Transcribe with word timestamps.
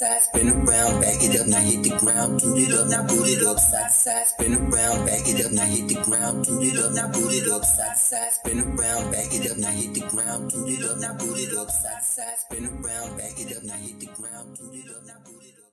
side, 0.00 0.22
spin 0.22 0.48
around, 0.48 1.00
back 1.02 1.20
it 1.20 1.38
up, 1.38 1.46
now 1.46 1.60
hit 1.60 1.82
the 1.84 1.90
ground, 2.00 2.40
toot 2.40 2.56
it 2.56 2.72
up, 2.72 2.88
now 2.88 3.06
boot 3.06 3.28
it 3.28 3.44
up, 3.44 3.58
side 3.58 3.92
side, 3.92 4.26
spin 4.26 4.54
around, 4.56 5.04
back 5.04 5.28
it 5.28 5.44
up, 5.44 5.52
now 5.52 5.64
hit 5.68 5.88
the 5.88 5.94
ground, 6.00 6.44
toot 6.44 6.64
it 6.64 6.78
up, 6.80 6.92
now 6.96 7.08
boot 7.12 7.32
it 7.36 7.48
up, 7.52 7.64
side 7.64 7.96
side, 7.96 8.32
spin 8.32 8.60
around, 8.64 9.12
back 9.12 9.28
it 9.28 9.50
up, 9.50 9.58
now 9.58 9.68
hit 9.68 9.92
the 9.92 10.00
ground, 10.08 10.50
toot 10.50 10.68
it 10.72 10.84
up, 10.88 10.96
now 11.04 11.12
boot 11.20 11.36
it 11.36 11.52
up, 11.52 11.70
side 11.70 12.02
side, 12.02 12.38
spin 12.38 12.64
around, 12.64 13.16
back 13.18 13.36
it 13.36 13.52
up, 13.54 13.62
now 13.62 13.76
hit 13.76 14.00
the 14.00 14.06
ground, 14.16 14.56
toot 14.56 14.72
it 14.72 14.88
up, 14.88 15.04
now 15.04 15.20
boot 15.20 15.42
it 15.44 15.60
up. 15.60 15.68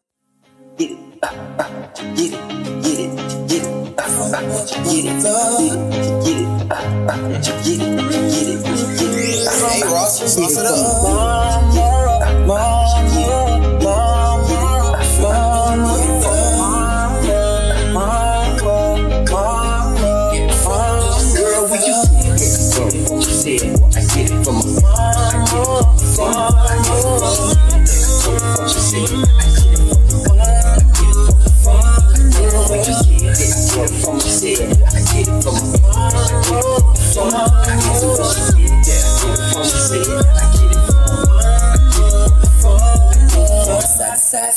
Get 0.76 0.92
it, 0.92 1.00
uh, 1.24 1.32
uh, 1.64 1.72
get 2.20 2.28
it, 2.28 2.44
get 2.84 3.00
it, 3.00 3.12
get 3.48 3.64
it, 3.64 3.96
uh, 3.96 4.04
uh, 4.04 4.44
get 4.92 5.08
it, 5.08 5.24
get 5.24 5.40
it, 5.64 5.80
get 6.28 6.36
it, 6.36 6.52
uh, 6.68 6.76
uh, 6.76 7.16
get 7.64 7.80
it, 7.80 7.96
get 7.96 8.44
it, 8.44 8.60
get 8.60 9.08
it. 9.24 9.48
uh, 9.48 9.72
Hey 9.72 9.88
Ross, 9.88 10.20
sauce 10.20 10.60
it 10.60 10.68
up. 10.68 11.57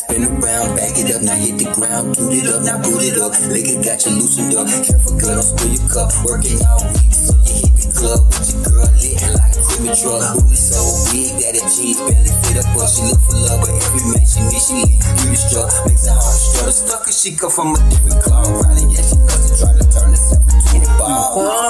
Spin 0.01 0.25
around, 0.25 0.77
back 0.77 0.97
it 0.97 1.15
up, 1.15 1.23
now 1.23 1.37
hit 1.37 1.59
the 1.59 1.69
ground, 1.77 2.15
toot 2.15 2.33
it 2.33 2.47
up, 2.49 2.63
now 2.65 2.77
boot 2.83 3.03
it 3.05 3.17
up. 3.21 3.33
Liquor 3.49 3.79
got 3.85 4.01
you 4.07 4.13
loosened 4.17 4.55
up, 4.57 4.67
careful 4.67 5.17
girl, 5.21 5.43
spill 5.43 5.71
your 5.71 5.87
cup. 5.89 6.11
Working 6.25 6.61
all 6.67 6.85
week, 6.89 7.13
so 7.13 7.33
you 7.47 7.55
hit 7.65 7.73
the 7.79 7.87
club 7.95 8.21
with 8.29 8.49
your 8.51 8.61
girl 8.67 8.91
lit 9.01 9.21
like 9.37 9.57
a 9.57 9.97
so 10.57 10.81
big 11.13 11.37
that 11.41 11.57
jeans 11.71 12.01
barely 12.05 12.33
fit 12.45 12.59
but 12.75 12.89
she 12.89 13.03
look 13.09 13.21
for 13.25 13.37
love, 13.41 13.61
but 13.61 13.73
every 13.73 14.03
man 14.13 14.25
she 14.25 14.41
meet, 14.49 14.61
she. 14.61 14.81
Makes 15.31 15.53
her 15.53 15.67
heart 16.15 16.41
she 17.21 17.37
come 17.37 17.51
from 17.51 17.75
a 17.75 17.91
different 17.91 18.23
club. 18.23 18.45
Probably 18.45 18.95
yeah, 18.95 19.03
she 19.03 19.17
doesn't 19.29 19.59
try 19.61 19.73
to 19.77 19.85
turn 19.93 20.11
herself 20.11 20.75
into 20.75 20.89
a 20.89 20.99
ball. 20.99 21.70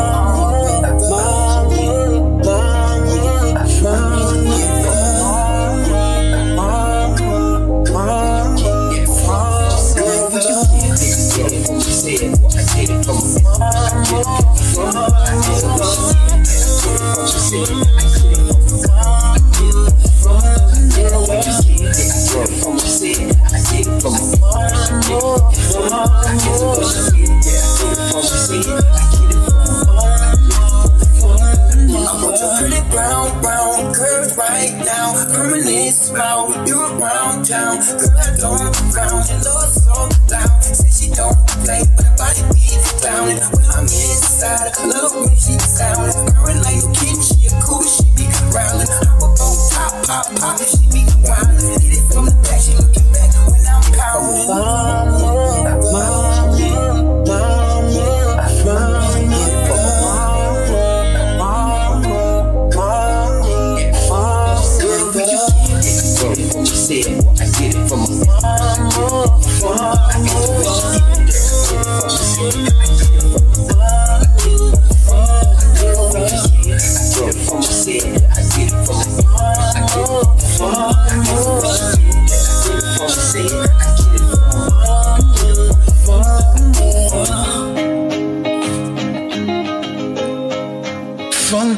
Now. 34.84 35.16
Permanent 35.32 35.94
smile 35.94 36.48
when 36.48 36.66
you're 36.66 36.92
around 36.98 37.44
town. 37.46 37.80
Girl, 37.80 38.12
I 38.20 38.36
don't 38.36 38.76
frown. 38.92 39.24
Your 39.24 39.40
love 39.48 39.72
so 39.72 39.96
loud. 40.28 40.64
Say 40.64 40.90
she 40.92 41.06
don't 41.14 41.36
play, 41.64 41.82
but 41.96 42.04
her 42.04 42.16
body 42.16 42.42
be 42.52 42.68
clowning. 43.00 43.40
When 43.56 43.64
I'm 43.72 43.84
inside, 43.88 44.72
I 44.76 44.86
love 44.86 44.99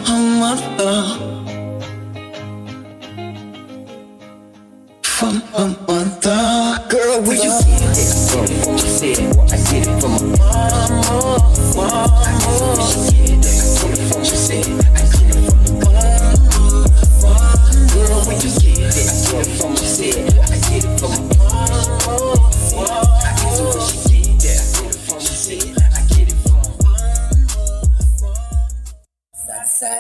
from 0.05 0.41
my 0.41 0.57
said 0.79 1.32
from 5.23 5.39
my 5.53 6.05
mom. 6.21 6.89
Girl, 6.89 7.23
when 7.23 7.37
you 7.37 7.53
get 7.63 7.97
it 7.97 8.11
from 8.29 8.47
my 8.73 8.79
said 8.79 9.19
I 9.51 9.57
get 9.71 9.87
it 9.87 10.01
from 10.01 10.33
my 10.33 11.03
mom. 11.09 11.72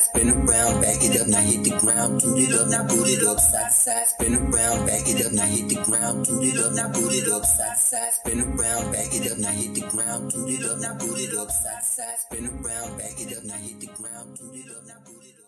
Spin 0.02 0.28
around, 0.30 0.80
back 0.82 0.98
it 1.00 1.20
up, 1.20 1.26
now 1.28 1.40
hit 1.40 1.64
the 1.64 1.70
ground, 1.78 2.20
toot 2.20 2.38
it 2.38 2.52
up, 2.52 2.68
now 2.68 2.86
boot 2.86 3.08
it 3.08 3.22
up. 3.24 3.38
Side 3.40 3.72
side, 3.72 4.06
spin 4.08 4.34
around, 4.34 4.86
back 4.86 5.06
it 5.06 5.24
up, 5.24 5.32
now 5.32 5.46
hit 5.46 5.68
the 5.68 5.78
ground, 5.84 6.26
toot 6.26 6.44
it 6.44 6.58
up, 6.58 6.72
now 6.72 6.88
boot 6.92 7.12
it 7.12 7.28
up. 7.28 7.44
Side 7.44 7.78
side, 7.78 8.12
spin 8.12 8.40
around, 8.40 8.92
back 8.92 9.14
it 9.14 9.30
up, 9.30 9.38
now 9.38 9.50
hit 9.50 9.74
the 9.74 9.80
ground, 9.88 10.30
toot 10.30 10.50
it 10.50 10.64
up, 10.64 10.78
now 10.78 10.94
boot 10.94 11.18
it 11.18 11.34
up. 11.36 11.50
Side 11.50 11.84
side, 11.84 12.18
spin 12.18 12.46
around, 12.46 12.98
back 12.98 13.20
it 13.20 13.36
up, 13.36 13.44
now 13.44 13.54
hit 13.54 13.80
the 13.80 13.86
ground, 13.86 14.36
toot 14.38 14.54
it 14.54 14.70
up, 14.70 14.86
now 14.86 14.98
boot 15.06 15.22
it 15.24 15.34
up. 15.38 15.41